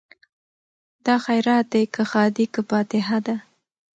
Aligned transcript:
دا 1.05 1.15
خیرات 1.25 1.65
دی 1.73 1.83
که 1.93 2.03
ښادي 2.11 2.45
که 2.53 2.61
فاتحه 2.69 3.17
ده 3.25 3.35